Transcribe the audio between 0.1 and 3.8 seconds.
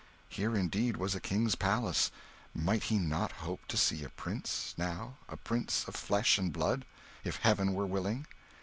Here, indeed, was a king's palace. Might he not hope to